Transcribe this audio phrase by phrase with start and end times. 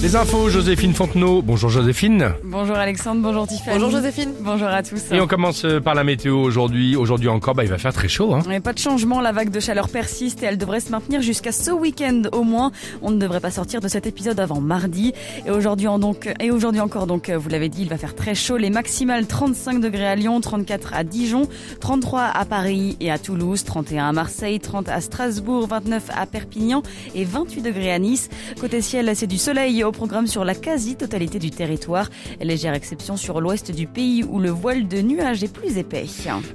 [0.00, 1.42] Les infos, Joséphine Fontenot.
[1.42, 2.32] Bonjour Joséphine.
[2.44, 3.76] Bonjour Alexandre, bonjour Tiffany.
[3.76, 4.32] Bonjour Joséphine.
[4.42, 5.10] Bonjour à tous.
[5.10, 6.94] Et on commence euh, par la météo aujourd'hui.
[6.94, 8.32] Aujourd'hui encore, bah, il va faire très chaud.
[8.32, 8.42] Hein.
[8.46, 11.50] Mais pas de changement, la vague de chaleur persiste et elle devrait se maintenir jusqu'à
[11.50, 12.70] ce week-end au moins.
[13.02, 15.14] On ne devrait pas sortir de cet épisode avant mardi.
[15.46, 18.36] Et aujourd'hui en donc et aujourd'hui encore donc vous l'avez dit, il va faire très
[18.36, 18.56] chaud.
[18.56, 21.48] Les maximales 35 degrés à Lyon, 34 à Dijon,
[21.80, 26.84] 33 à Paris et à Toulouse, 31 à Marseille, 30 à Strasbourg, 29 à Perpignan
[27.16, 28.30] et 28 degrés à Nice.
[28.60, 32.08] Côté ciel, c'est du soleil au programme sur la quasi-totalité du territoire.
[32.40, 36.06] Légère exception sur l'ouest du pays où le voile de nuages est plus épais.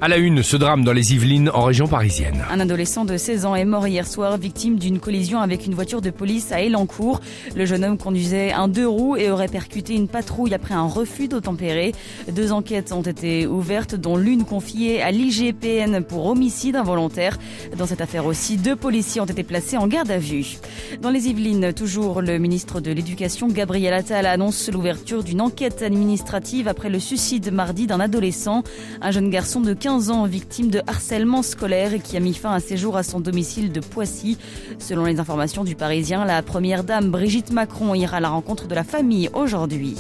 [0.02, 2.44] À la une, ce drame dans les Yvelines en région parisienne.
[2.50, 6.02] Un adolescent de 16 ans est mort hier soir victime d'une collision avec une voiture
[6.02, 7.22] de police à Elancourt.
[7.56, 11.28] Le jeune homme conduisait un deux roues et aurait percuté une patrouille après un refus
[11.28, 11.94] d'obtempérer.
[12.32, 17.38] Deux enquêtes ont été ouvertes dont l'une confiée à l'IGPN pour homicide involontaire.
[17.78, 20.58] Dans cette affaire aussi, deux policiers ont été placés en garde à vue.
[21.02, 23.03] Dans les Yvelines, toujours le ministre de l'Éducation,
[23.50, 28.64] Gabriel Attal, annonce l'ouverture d'une enquête administrative après le suicide mardi d'un adolescent,
[29.02, 32.60] un jeune garçon de 15 ans victime de harcèlement scolaire qui a mis fin à
[32.60, 34.38] ses jours à son domicile de Poissy.
[34.80, 38.76] Selon les informations du Parisien, la première dame Brigitte Macron ira à la rencontre de
[38.76, 39.98] la famille aujourd'hui.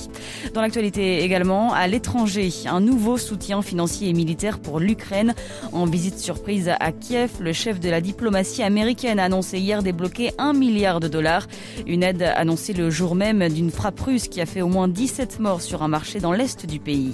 [0.53, 5.33] Dans l'actualité également, à l'étranger, un nouveau soutien financier et militaire pour l'Ukraine.
[5.71, 10.31] En visite surprise à Kiev, le chef de la diplomatie américaine a annoncé hier débloquer
[10.37, 11.47] un milliard de dollars.
[11.85, 15.39] Une aide annoncée le jour même d'une frappe russe qui a fait au moins 17
[15.39, 17.13] morts sur un marché dans l'est du pays.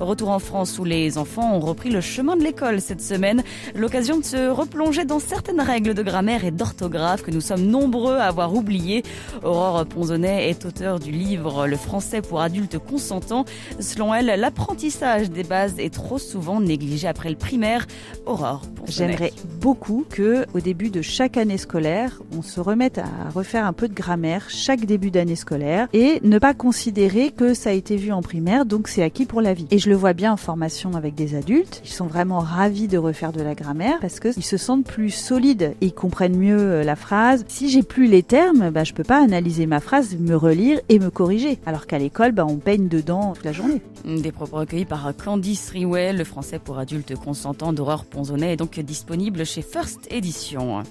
[0.00, 3.42] Retour en France où les enfants ont repris le chemin de l'école cette semaine.
[3.74, 8.16] L'occasion de se replonger dans certaines règles de grammaire et d'orthographe que nous sommes nombreux
[8.16, 9.02] à avoir oubliées.
[9.44, 13.44] Aurore Ponzonnet est auteur du livre Le français pour adultes consentants.
[13.78, 17.86] Selon elle, l'apprentissage des bases est trop souvent négligé après le primaire.
[18.24, 19.12] Aurore Ponzonnet.
[19.12, 23.74] J'aimerais beaucoup que, au début de chaque année scolaire, on se remette à refaire un
[23.74, 27.96] peu de grammaire chaque début d'année scolaire et ne pas considérer que ça a été
[27.96, 29.66] vu en primaire, donc c'est acquis pour la vie.
[29.70, 32.98] Et je le vois bien en formation avec des adultes, ils sont vraiment ravis de
[32.98, 36.96] refaire de la grammaire parce qu'ils se sentent plus solides, ils comprennent mieux euh, la
[36.96, 37.44] phrase.
[37.48, 40.98] Si j'ai plus les termes, bah, je peux pas analyser ma phrase, me relire et
[40.98, 41.58] me corriger.
[41.66, 43.82] Alors qu'à l'école, bah, on baigne dedans toute la journée.
[44.04, 48.78] Des propos recueillis par Candice Riwell, le français pour adultes consentants d'Aurore Ponzonnet est donc
[48.80, 50.82] disponible chez First Edition.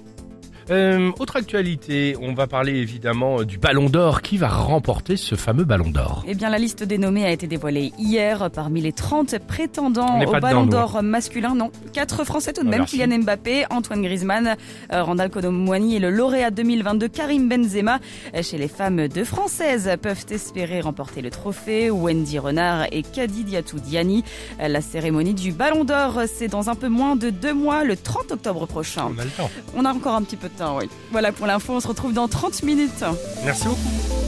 [0.72, 4.22] Euh, autre actualité, on va parler évidemment du Ballon d'Or.
[4.22, 6.24] Qui va remporter ce fameux Ballon d'Or?
[6.28, 8.52] Eh bien, la liste des nommés a été dévoilée hier.
[8.52, 11.72] Parmi les 30 prétendants au Ballon d'Or masculin, non.
[11.92, 12.80] Quatre Français tout de Ah, même.
[12.82, 12.98] merci.
[13.00, 14.56] Kylian Mbappé, Antoine Griezmann,
[14.94, 17.98] euh, Randall Colomwani et le lauréat 2022 Karim Benzema.
[18.36, 21.90] Euh, Chez les femmes, deux Françaises peuvent espérer remporter le trophée.
[21.90, 24.24] Wendy Renard et Kadi Diatou Diani.
[24.62, 27.96] Euh, La cérémonie du Ballon d'Or, c'est dans un peu moins de deux mois, le
[27.98, 29.10] 30 octobre prochain.
[29.16, 29.50] On a le temps.
[29.76, 30.54] On a encore un petit peu de
[31.12, 33.04] Voilà pour l'info, on se retrouve dans 30 minutes.
[33.44, 34.19] Merci beaucoup.